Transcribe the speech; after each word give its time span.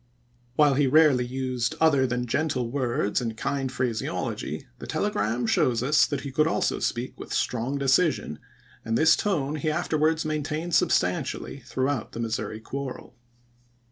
While 0.55 0.73
he 0.73 0.87
rarely 0.87 1.23
used 1.27 1.75
other 1.79 1.99
p. 2.07 2.07
281." 2.07 2.09
than 2.21 2.25
gentle 2.27 2.71
words 2.71 3.21
and 3.21 3.37
kind 3.37 3.71
phraseology, 3.71 4.65
the 4.79 4.87
tele 4.87 5.11
gram 5.11 5.45
shows 5.45 5.83
us 5.83 6.07
that 6.07 6.21
he 6.21 6.31
could 6.31 6.47
also 6.47 6.79
speak 6.79 7.19
with 7.19 7.31
strong 7.31 7.77
decision, 7.77 8.39
and 8.83 8.97
this 8.97 9.15
tone 9.15 9.57
he 9.57 9.69
afterwards 9.69 10.25
maintained 10.25 10.73
substantially 10.73 11.59
throughout 11.59 12.13
the 12.13 12.19
Missouri 12.19 12.59
quarrel. 12.59 13.15